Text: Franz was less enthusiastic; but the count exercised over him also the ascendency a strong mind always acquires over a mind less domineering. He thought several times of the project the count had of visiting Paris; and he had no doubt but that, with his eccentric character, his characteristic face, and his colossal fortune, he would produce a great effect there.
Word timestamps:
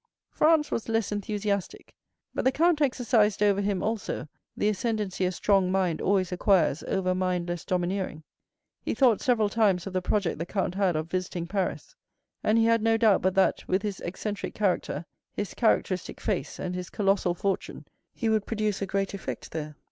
Franz 0.31 0.71
was 0.71 0.89
less 0.89 1.11
enthusiastic; 1.11 1.93
but 2.33 2.43
the 2.43 2.51
count 2.51 2.81
exercised 2.81 3.43
over 3.43 3.61
him 3.61 3.83
also 3.83 4.27
the 4.57 4.67
ascendency 4.67 5.25
a 5.25 5.31
strong 5.31 5.71
mind 5.71 6.01
always 6.01 6.31
acquires 6.31 6.81
over 6.87 7.11
a 7.11 7.13
mind 7.13 7.47
less 7.47 7.63
domineering. 7.63 8.23
He 8.81 8.95
thought 8.95 9.21
several 9.21 9.47
times 9.47 9.85
of 9.85 9.93
the 9.93 10.01
project 10.01 10.39
the 10.39 10.45
count 10.47 10.73
had 10.73 10.95
of 10.95 11.07
visiting 11.11 11.45
Paris; 11.45 11.95
and 12.43 12.57
he 12.57 12.65
had 12.65 12.81
no 12.81 12.97
doubt 12.97 13.21
but 13.21 13.35
that, 13.35 13.67
with 13.67 13.83
his 13.83 13.99
eccentric 13.99 14.55
character, 14.55 15.05
his 15.33 15.53
characteristic 15.53 16.19
face, 16.19 16.57
and 16.57 16.73
his 16.73 16.89
colossal 16.89 17.35
fortune, 17.35 17.85
he 18.11 18.27
would 18.27 18.47
produce 18.47 18.81
a 18.81 18.87
great 18.87 19.13
effect 19.13 19.51
there. 19.51 19.75